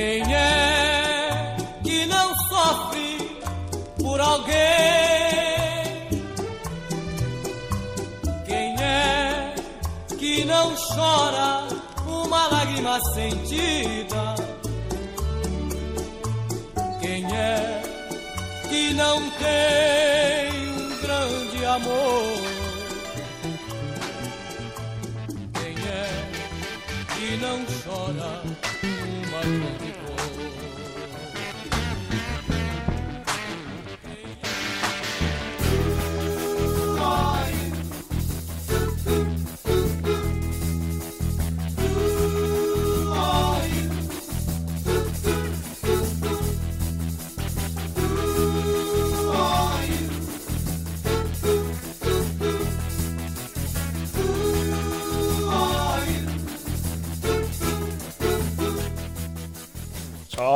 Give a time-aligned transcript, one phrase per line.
[0.00, 3.18] Quem é que não sofre
[3.98, 4.56] por alguém?
[8.46, 9.54] Quem é
[10.18, 11.68] que não chora
[12.06, 14.09] uma lágrima sentida?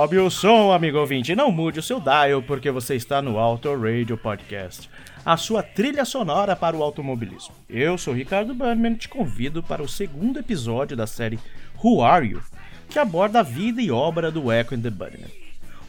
[0.04, 1.34] Sobe o som, amigo ouvinte.
[1.34, 4.90] Não mude o seu dial, porque você está no Auto Radio Podcast,
[5.24, 7.54] a sua trilha sonora para o automobilismo.
[7.70, 11.38] Eu sou Ricardo Bannerman e te convido para o segundo episódio da série
[11.82, 12.42] Who Are You,
[12.90, 15.32] que aborda a vida e obra do Echo and the Bunnymen.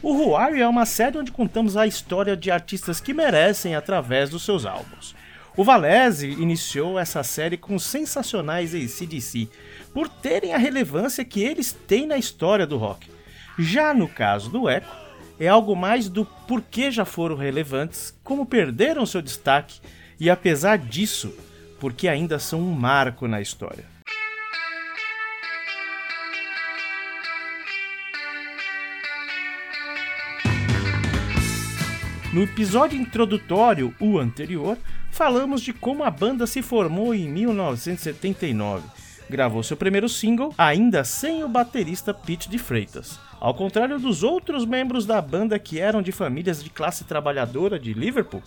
[0.02, 3.74] O Who Are You é uma série onde contamos a história de artistas que merecem
[3.74, 5.14] através dos seus álbuns.
[5.54, 9.50] O Valese iniciou essa série com os sensacionais ACDC,
[9.92, 13.14] por terem a relevância que eles têm na história do rock.
[13.58, 14.90] Já no caso do Echo,
[15.40, 19.80] é algo mais do porquê já foram relevantes, como perderam seu destaque
[20.20, 21.34] e, apesar disso,
[21.80, 23.84] porque ainda são um marco na história.
[32.32, 34.76] No episódio introdutório, o anterior,
[35.10, 39.05] falamos de como a banda se formou em 1979.
[39.28, 43.18] Gravou seu primeiro single, ainda sem o baterista Pete de Freitas.
[43.40, 47.92] Ao contrário dos outros membros da banda que eram de famílias de classe trabalhadora de
[47.92, 48.42] Liverpool,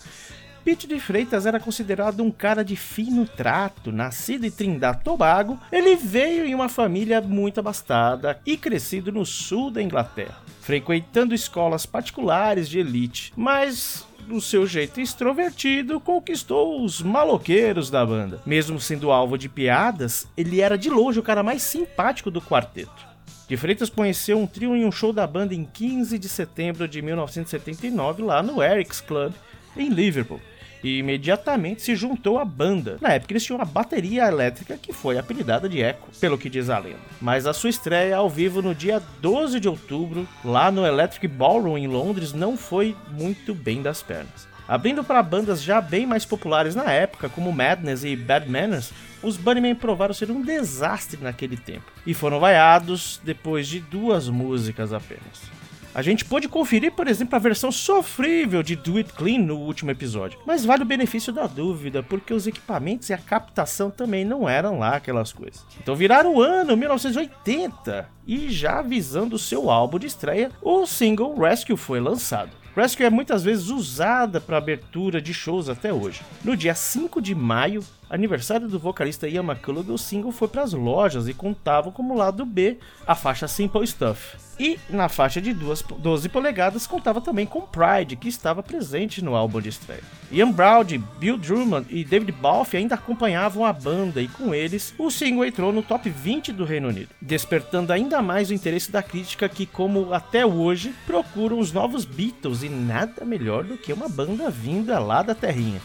[0.64, 5.58] Pete de Freitas era considerado um cara de fino trato, nascido em Trindade Tobago.
[5.72, 11.86] Ele veio em uma família muito abastada e crescido no sul da Inglaterra, frequentando escolas
[11.86, 18.40] particulares de elite, mas do seu jeito extrovertido, conquistou os maloqueiros da banda.
[18.46, 23.10] Mesmo sendo alvo de piadas, ele era de longe o cara mais simpático do quarteto.
[23.48, 27.02] De Freitas conheceu um trio em um show da banda em 15 de setembro de
[27.02, 29.32] 1979 lá no Eric's Club,
[29.76, 30.40] em Liverpool,
[30.82, 32.98] e imediatamente se juntou à banda.
[33.00, 36.70] Na época eles tinham uma bateria elétrica que foi apelidada de Echo, pelo que diz
[36.70, 36.98] a lenda.
[37.20, 41.78] Mas a sua estreia ao vivo no dia 12 de outubro, lá no Electric Ballroom
[41.78, 44.48] em Londres, não foi muito bem das pernas.
[44.66, 49.36] Abrindo para bandas já bem mais populares na época, como Madness e Bad Manners, os
[49.36, 55.59] Bunnymen provaram ser um desastre naquele tempo e foram vaiados depois de duas músicas apenas.
[55.92, 59.90] A gente pôde conferir, por exemplo, a versão sofrível de Do It Clean no último
[59.90, 64.48] episódio, mas vale o benefício da dúvida, porque os equipamentos e a captação também não
[64.48, 65.66] eram lá aquelas coisas.
[65.82, 71.76] Então viraram o ano 1980 e já visando seu álbum de estreia, o single Rescue
[71.76, 72.52] foi lançado.
[72.76, 76.20] Rescue é muitas vezes usada para abertura de shows até hoje.
[76.44, 80.72] No dia 5 de maio, aniversário do vocalista Ian McCullough, o single foi para as
[80.72, 84.36] lojas e contava como lado B a faixa Simple Stuff.
[84.58, 89.58] E na faixa de 12 polegadas contava também com Pride, que estava presente no álbum
[89.58, 90.02] de estreia.
[90.30, 95.10] Ian Browdy, Bill Drummond e David Balfe ainda acompanhavam a banda e com eles o
[95.10, 99.48] single entrou no top 20 do Reino Unido, despertando ainda mais o interesse da crítica
[99.48, 104.50] que, como até hoje, procuram os novos Beatles e nada melhor do que uma banda
[104.50, 105.80] vinda lá da terrinha.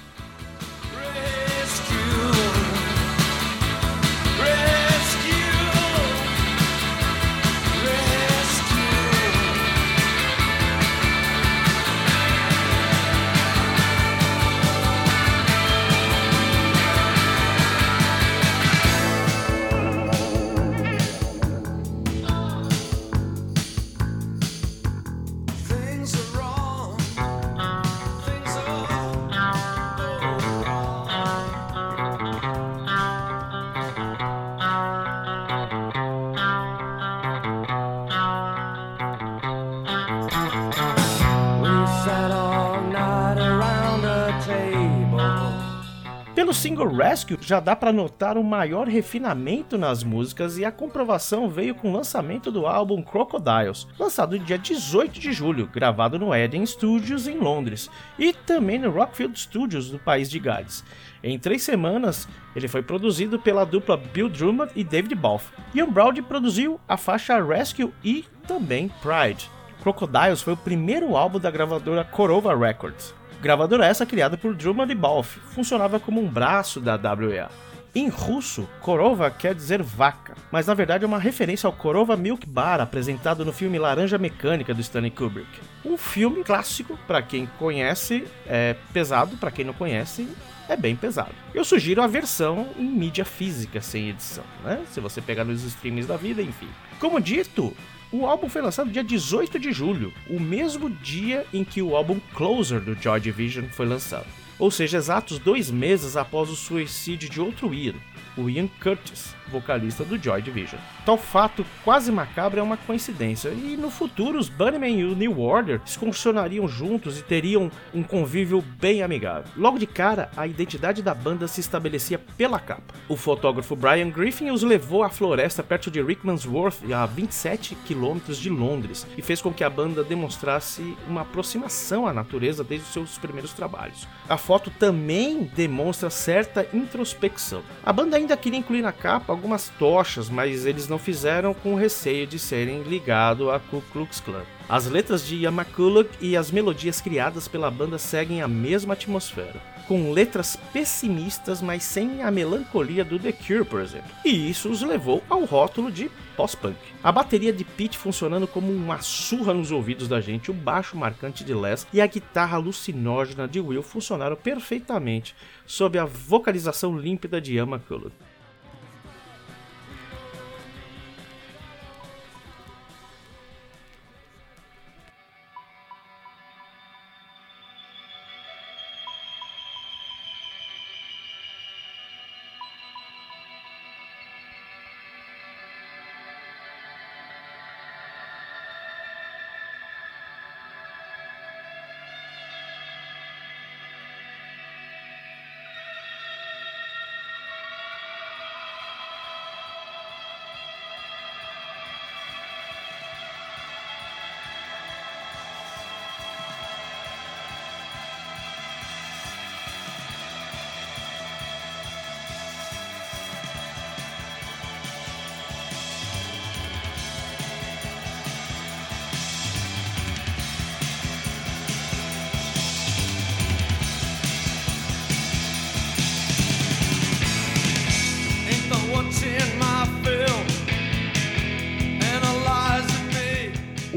[46.66, 51.76] Single Rescue, já dá para notar um maior refinamento nas músicas e a comprovação veio
[51.76, 57.28] com o lançamento do álbum Crocodiles, lançado dia 18 de julho, gravado no Eden Studios
[57.28, 60.84] em Londres e também no Rockfield Studios do país de Gales.
[61.24, 65.54] Em três semanas, ele foi produzido pela dupla Bill Drummond e David Balfe.
[65.76, 69.52] Ian Browdy produziu a faixa Rescue e também Pride.
[69.84, 73.14] Crocodiles foi o primeiro álbum da gravadora Corova Records.
[73.42, 77.50] Gravadora essa criada por Drummond Balfe, funcionava como um braço da WEA.
[77.94, 82.46] Em russo, Korova quer dizer vaca, mas na verdade é uma referência ao Korova Milk
[82.46, 85.48] Bar apresentado no filme Laranja Mecânica do Stanley Kubrick.
[85.86, 90.28] Um filme clássico, para quem conhece, é pesado, para quem não conhece,
[90.68, 91.32] é bem pesado.
[91.54, 94.82] Eu sugiro a versão em mídia física sem edição, né?
[94.92, 96.68] Se você pegar nos streams da vida, enfim.
[97.00, 97.74] Como dito,
[98.12, 102.20] o álbum foi lançado dia 18 de julho, o mesmo dia em que o álbum
[102.34, 104.28] Closer do Joy Division foi lançado.
[104.58, 108.02] Ou seja, exatos dois meses após o suicídio de outro ídolo,
[108.38, 110.80] o Ian Curtis, vocalista do Joy Division.
[111.06, 115.40] Tal fato quase macabro é uma coincidência, e no futuro os Bunnymen e o New
[115.40, 119.52] Order excursionariam juntos e teriam um convívio bem amigável.
[119.56, 122.94] Logo de cara, a identidade da banda se estabelecia pela capa.
[123.08, 128.50] O fotógrafo Brian Griffin os levou à floresta perto de Rickmansworth, a 27 quilômetros de
[128.50, 133.18] Londres, e fez com que a banda demonstrasse uma aproximação à natureza desde os seus
[133.18, 134.08] primeiros trabalhos.
[134.28, 137.62] A foto também demonstra certa introspecção.
[137.84, 142.26] A banda ainda queria incluir na capa algumas tochas, mas eles não fizeram com receio
[142.26, 144.42] de serem ligados a Ku Klux Klan.
[144.68, 150.12] As letras de Yamakuluk e as melodias criadas pela banda seguem a mesma atmosfera, com
[150.12, 154.10] letras pessimistas, mas sem a melancolia do The Cure, por exemplo.
[154.24, 156.78] E isso os levou ao rótulo de pós-punk.
[157.04, 161.44] A bateria de Pete funcionando como uma surra nos ouvidos da gente, o baixo marcante
[161.44, 165.36] de Les e a guitarra alucinógena de Will funcionaram perfeitamente
[165.66, 168.12] sob a vocalização límpida de Yamakuluk.
[168.12, 168.35] Ain't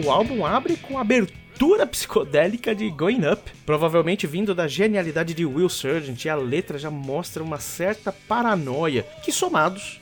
[0.08, 5.44] O álbum abre com a abertura psicodélica de Going Up, provavelmente vindo da genialidade de
[5.44, 10.00] Will Sargent, e a letra já mostra uma certa paranoia, que somados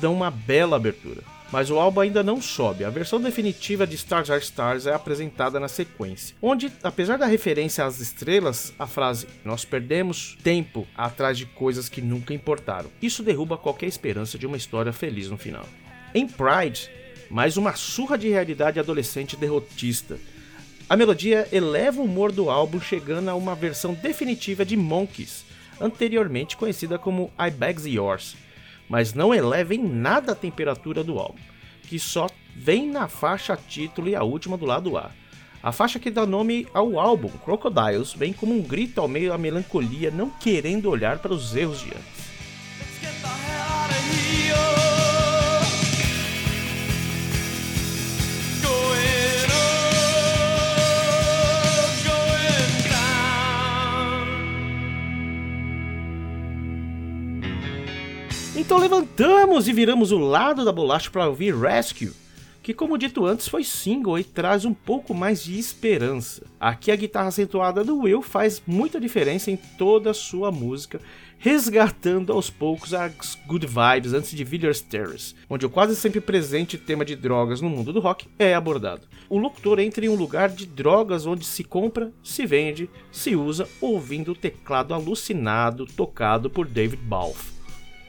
[0.00, 1.24] dão uma bela abertura.
[1.50, 2.84] Mas o álbum ainda não sobe.
[2.84, 7.84] A versão definitiva de Stars Are Stars é apresentada na sequência, onde, apesar da referência
[7.84, 12.90] às estrelas, a frase "Nós perdemos tempo atrás de coisas que nunca importaram".
[13.02, 15.66] Isso derruba qualquer esperança de uma história feliz no final.
[16.14, 16.88] Em Pride,
[17.30, 20.18] mais uma surra de realidade adolescente derrotista.
[20.88, 25.44] A melodia eleva o humor do álbum, chegando a uma versão definitiva de Monkeys,
[25.80, 28.36] anteriormente conhecida como I Begs Yours,
[28.88, 31.40] mas não eleva em nada a temperatura do álbum,
[31.82, 35.10] que só vem na faixa título e a última do lado A.
[35.62, 39.36] A faixa que dá nome ao álbum, Crocodiles, vem como um grito ao meio da
[39.36, 42.17] melancolia, não querendo olhar para os erros de antes.
[58.68, 62.12] Então levantamos e viramos o lado da bolacha para ouvir Rescue,
[62.62, 66.44] que como dito antes foi single e traz um pouco mais de esperança.
[66.60, 71.00] Aqui a guitarra acentuada do Will faz muita diferença em toda a sua música,
[71.38, 76.76] resgatando aos poucos as good vibes antes de Villiers Terrace, onde o quase sempre presente
[76.76, 79.08] tema de drogas no mundo do rock é abordado.
[79.30, 83.66] O locutor entra em um lugar de drogas onde se compra, se vende, se usa,
[83.80, 87.57] ouvindo o teclado alucinado tocado por David Balfe.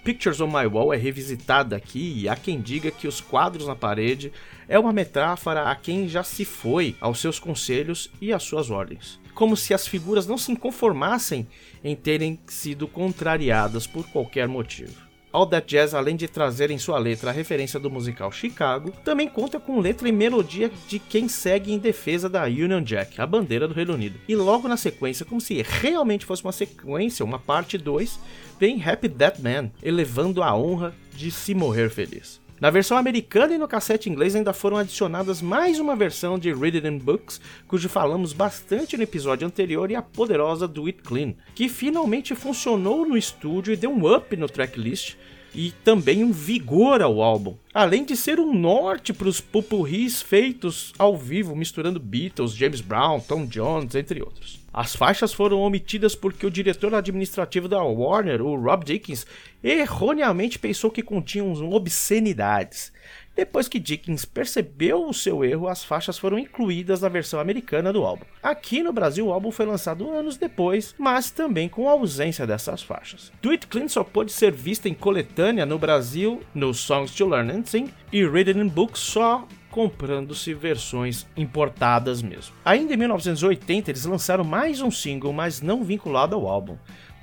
[0.03, 3.75] Pictures on My Wall é revisitada aqui e há quem diga que os quadros na
[3.75, 4.31] parede
[4.67, 9.19] é uma metáfora a quem já se foi aos seus conselhos e às suas ordens.
[9.33, 11.47] Como se as figuras não se conformassem
[11.83, 15.08] em terem sido contrariadas por qualquer motivo.
[15.31, 19.29] All That Jazz, além de trazer em sua letra a referência do musical Chicago, também
[19.29, 23.67] conta com letra e melodia de quem segue em defesa da Union Jack, a bandeira
[23.67, 24.19] do Reino Unido.
[24.27, 28.19] E logo na sequência, como se realmente fosse uma sequência, uma parte 2,
[28.59, 32.41] vem Happy Dead Man, elevando a honra de se morrer feliz.
[32.59, 36.85] Na versão americana e no cassete inglês ainda foram adicionadas mais uma versão de Read
[36.85, 41.69] in Books, cujo falamos bastante no episódio anterior, e a poderosa Do It Clean, que
[41.69, 45.15] finalmente funcionou no estúdio e deu um up no tracklist
[45.55, 50.93] e também um vigor ao álbum, além de ser um norte para os pupurris feitos
[50.99, 54.58] ao vivo, misturando Beatles, James Brown, Tom Jones, entre outros.
[54.73, 59.25] As faixas foram omitidas porque o diretor administrativo da Warner, o Rob Dickens,
[59.63, 62.91] erroneamente pensou que continham obscenidades.
[63.35, 68.03] Depois que Dickens percebeu o seu erro, as faixas foram incluídas na versão americana do
[68.03, 68.25] álbum.
[68.43, 72.83] Aqui no Brasil, o álbum foi lançado anos depois, mas também com a ausência dessas
[72.83, 73.31] faixas.
[73.41, 77.51] Do It Clean só pôde ser vista em coletânea no Brasil, no Songs to Learn
[77.51, 79.47] and Sing, e Read in Books só
[79.79, 82.53] comprando-se versões importadas mesmo.
[82.65, 86.75] Ainda em 1980, eles lançaram mais um single, mas não vinculado ao álbum.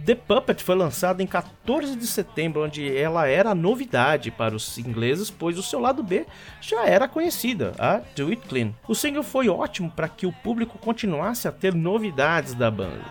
[0.03, 5.31] The Puppet foi lançada em 14 de setembro, onde ela era novidade para os ingleses,
[5.31, 6.25] pois o seu lado B
[6.59, 8.73] já era conhecida, a Do It Clean.
[8.89, 13.05] O single foi ótimo para que o público continuasse a ter novidades da banda.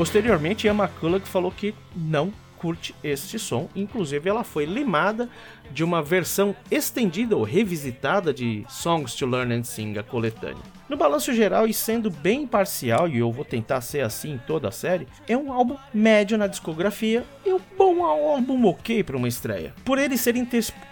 [0.00, 5.28] Posteriormente, Ian McCulloch falou que não curte este som, inclusive ela foi limada
[5.70, 10.79] de uma versão estendida ou revisitada de Songs to Learn and Sing, a coletânea.
[10.90, 14.66] No balanço geral e sendo bem parcial, e eu vou tentar ser assim em toda
[14.66, 19.28] a série, é um álbum médio na discografia e um bom álbum ok para uma
[19.28, 19.72] estreia.
[19.84, 20.34] Por ele ser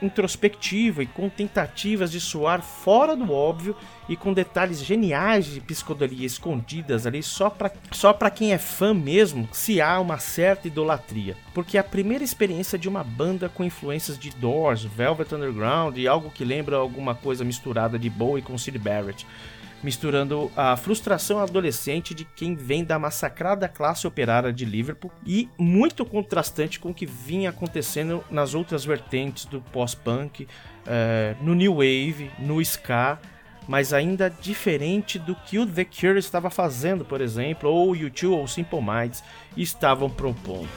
[0.01, 3.75] introspectivo e com tentativas de soar fora do óbvio
[4.09, 8.95] e com detalhes geniais de psicodelia escondidas ali só para só pra quem é fã
[8.95, 11.37] mesmo, se há uma certa idolatria.
[11.53, 16.07] Porque é a primeira experiência de uma banda com influências de Doors, Velvet Underground e
[16.07, 19.27] algo que lembra alguma coisa misturada de Bowie com Sid Barrett
[19.83, 26.05] misturando a frustração adolescente de quem vem da massacrada classe operária de Liverpool e muito
[26.05, 30.49] contrastante com o que vinha acontecendo nas outras vertentes do pós-punk,
[30.87, 33.19] é, no new wave, no ska,
[33.69, 38.31] mas ainda diferente do que o The Cure estava fazendo, por exemplo, ou o U2
[38.31, 39.23] ou Simple Minds
[39.57, 40.69] estavam propondo.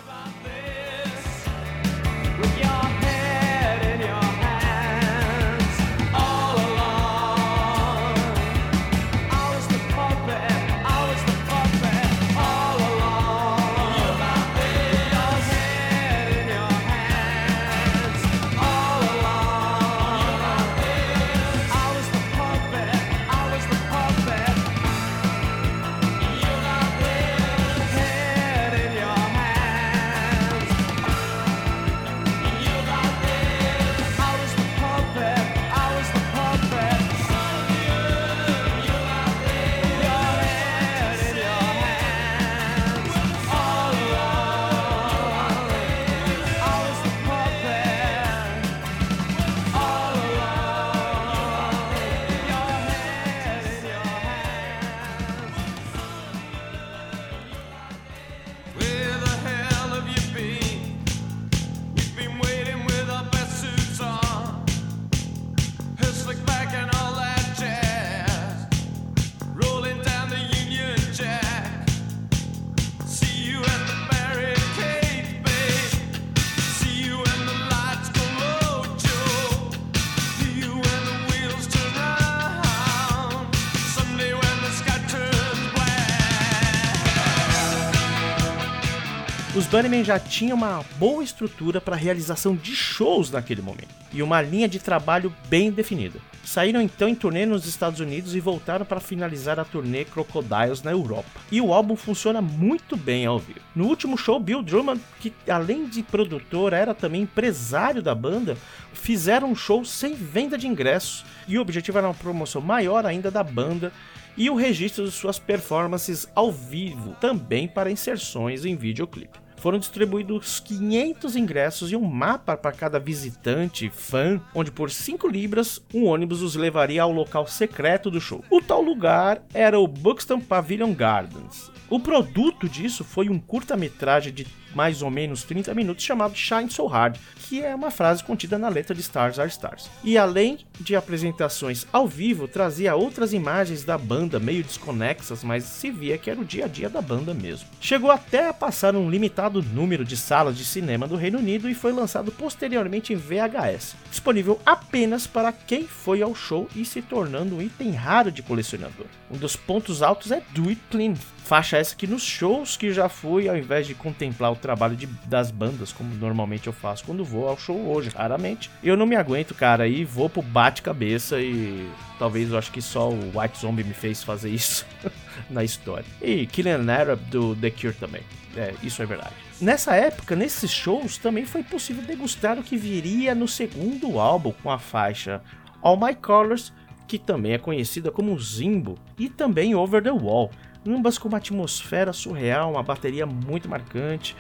[89.53, 94.41] Bunnymen já tinha uma boa estrutura para a realização de shows naquele momento e uma
[94.41, 96.19] linha de trabalho bem definida.
[96.43, 100.91] Saíram então em turnê nos Estados Unidos e voltaram para finalizar a turnê Crocodiles na
[100.91, 101.41] Europa.
[101.51, 103.59] E o álbum funciona muito bem ao vivo.
[103.75, 108.57] No último show, Bill Drummond, que além de produtor era também empresário da banda,
[108.93, 113.29] fizeram um show sem venda de ingressos e o objetivo era uma promoção maior ainda
[113.29, 113.91] da banda
[114.37, 120.59] e o registro de suas performances ao vivo, também para inserções em videoclipe foram distribuídos
[120.59, 126.41] 500 ingressos e um mapa para cada visitante, fã, onde por 5 libras um ônibus
[126.41, 128.43] os levaria ao local secreto do show.
[128.49, 131.71] O tal lugar era o Buxton Pavilion Gardens.
[131.87, 136.85] O produto disso foi um curta-metragem de mais ou menos 30 minutos chamado Shine So
[136.85, 139.89] Hard, que é uma frase contida na letra de Stars Are Stars.
[140.03, 145.91] E além de apresentações ao vivo, trazia outras imagens da banda meio desconexas, mas se
[145.91, 147.67] via que era o dia a dia da banda mesmo.
[147.79, 151.73] Chegou até a passar um limitado número de salas de cinema do Reino Unido e
[151.73, 157.57] foi lançado posteriormente em VHS, disponível apenas para quem foi ao show e se tornando
[157.57, 159.05] um item raro de colecionador.
[159.29, 163.09] Um dos pontos altos é Do It Clean, faixa essa que nos shows que já
[163.09, 167.25] fui, ao invés de contemplar o trabalho de, das bandas, como normalmente eu faço quando
[167.25, 171.89] vou ao show hoje, raramente, eu não me aguento, cara, e vou pro bate-cabeça e
[172.17, 174.85] talvez eu acho que só o White Zombie me fez fazer isso
[175.49, 176.05] na história.
[176.21, 178.21] E Killing Arab do The Cure também.
[178.55, 179.33] É, isso é verdade.
[179.61, 184.71] Nessa época, nesses shows, também foi possível degustar o que viria no segundo álbum com
[184.71, 185.41] a faixa
[185.81, 186.73] All My Colors,
[187.07, 190.49] que também é conhecida como Zimbo, e também Over the Wall,
[190.85, 194.35] ambas com uma atmosfera surreal, uma bateria muito marcante.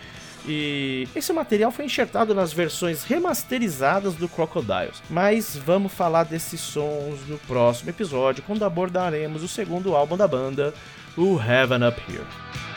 [0.47, 5.01] E esse material foi enxertado nas versões remasterizadas do Crocodiles.
[5.09, 10.73] Mas vamos falar desses sons no próximo episódio, quando abordaremos o segundo álbum da banda,
[11.15, 12.70] o Heaven Up Here.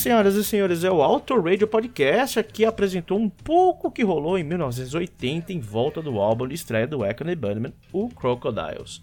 [0.00, 4.42] Senhoras e senhores, é o Auto Radio Podcast, que apresentou um pouco que rolou em
[4.42, 9.02] 1980 em volta do álbum de estreia do Econ Bunnyman, o Crocodiles.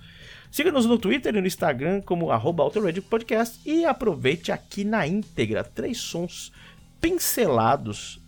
[0.49, 5.05] Siga-nos no Twitter e no Instagram como arroba Auto Radio Podcast e aproveite aqui na
[5.05, 6.51] íntegra três sons
[6.99, 8.19] pincelados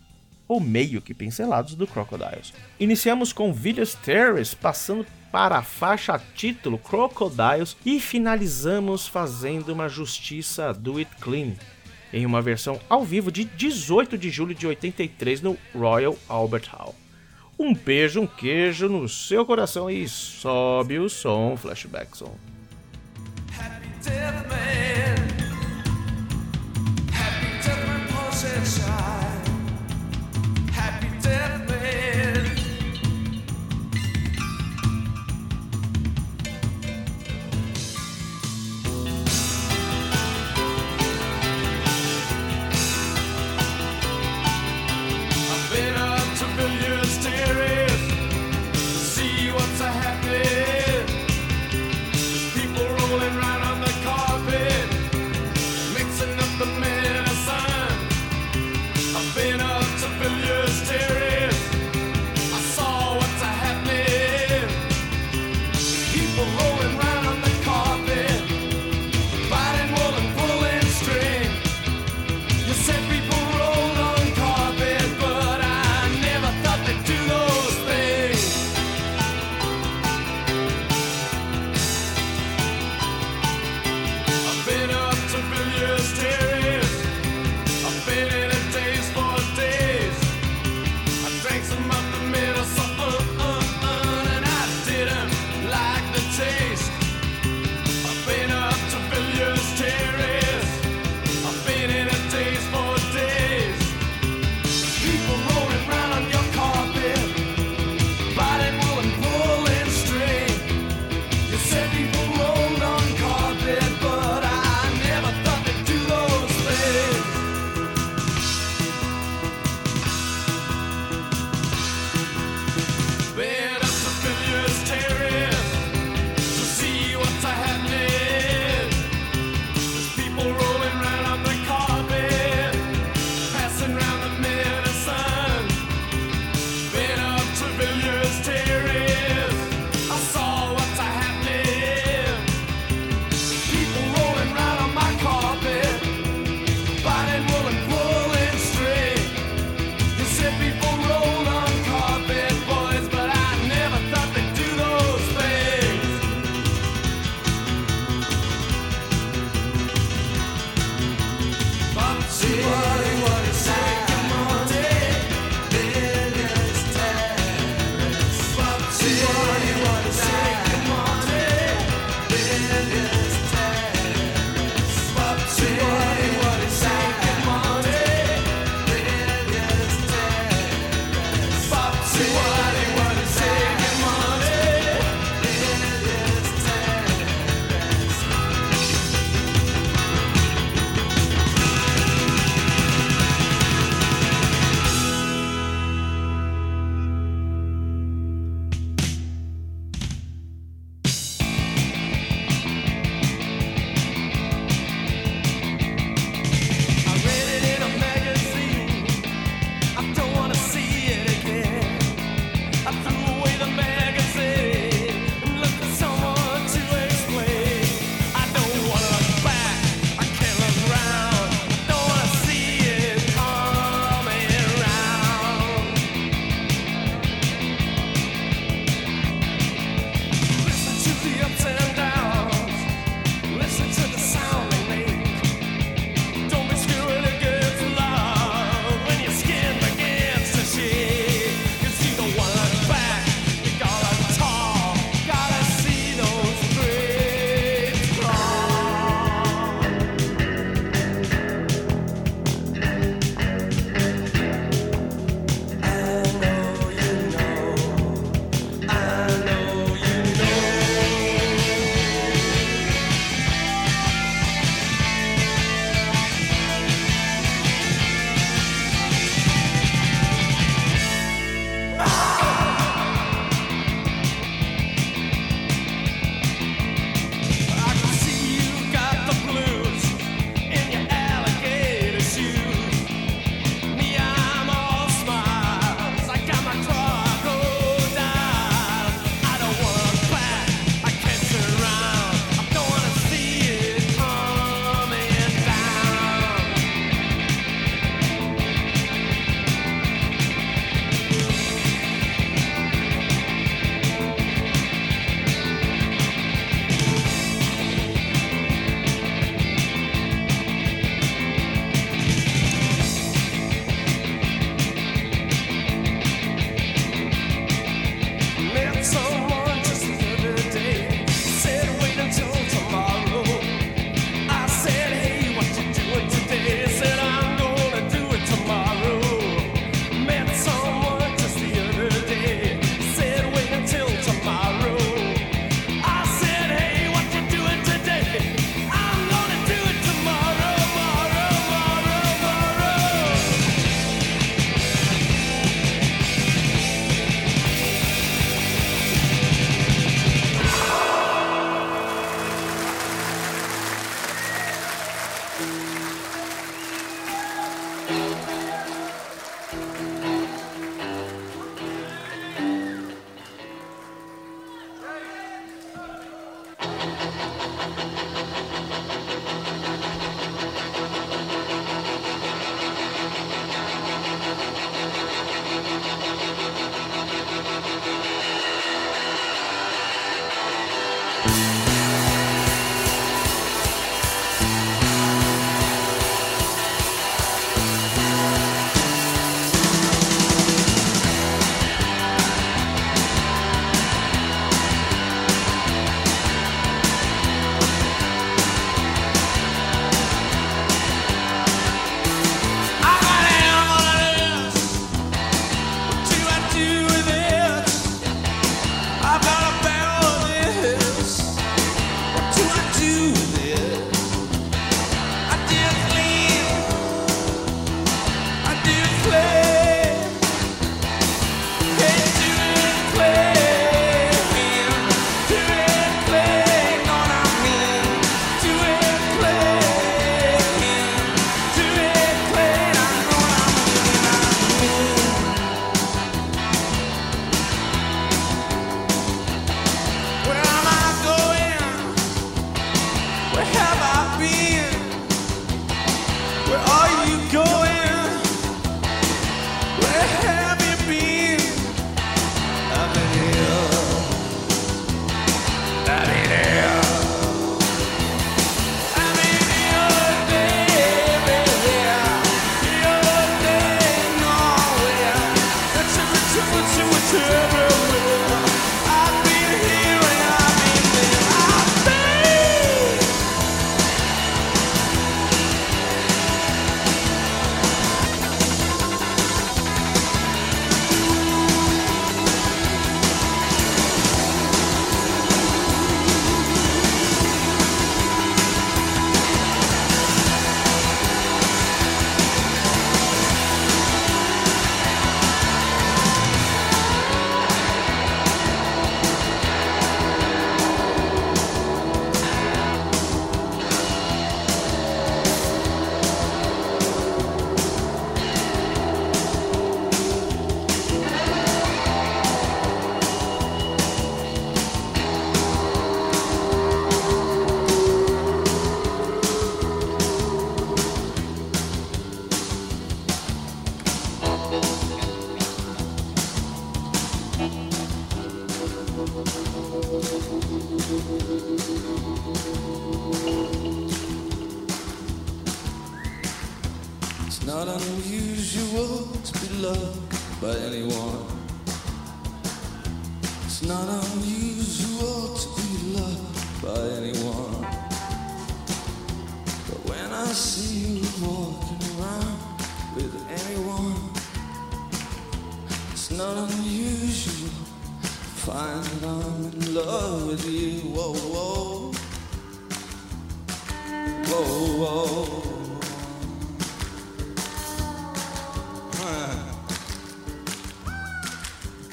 [0.46, 2.54] ou meio que pincelados do Crocodiles.
[2.78, 10.72] Iniciamos com Village Terrace, passando para a faixa título Crocodiles e finalizamos fazendo uma justiça
[10.72, 11.54] Do It Clean,
[12.12, 16.94] em uma versão ao vivo de 18 de julho de 83 no Royal Albert Hall.
[17.58, 22.34] Um beijo, um queijo no seu coração e sobe o som, Flashback Som.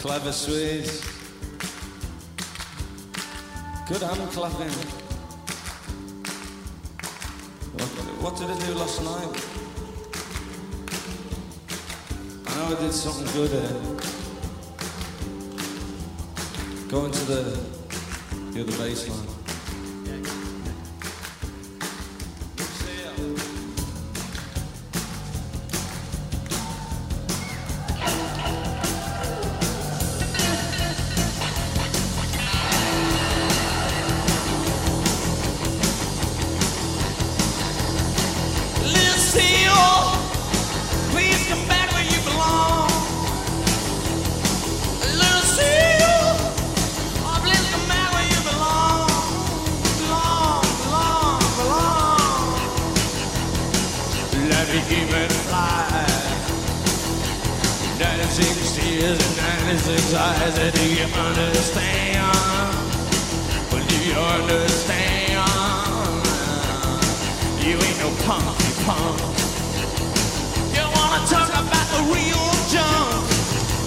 [0.07, 1.01] Clever Swedes.
[3.89, 4.71] Good hand clapping.
[7.75, 7.89] What,
[8.23, 9.33] what did I do last night?
[12.47, 13.81] I know I did something good here.
[16.87, 17.41] Going to the,
[18.53, 19.36] the other baseline.
[54.67, 55.87] happy human fly.
[57.99, 62.27] 96 tears and 96 eyes that do you understand?
[63.71, 65.39] Well, do you understand?
[67.63, 69.19] You ain't no punk, you punk.
[70.75, 73.23] You wanna talk about the real junk?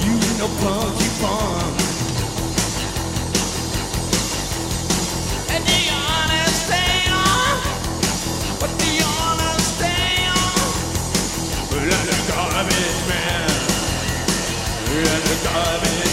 [0.05, 1.77] You ain't no punk, you punk.
[5.53, 5.90] And do
[15.43, 16.10] diving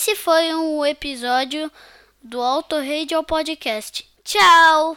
[0.00, 1.70] Esse foi um episódio
[2.22, 4.08] do Auto Radio Podcast.
[4.24, 4.96] Tchau!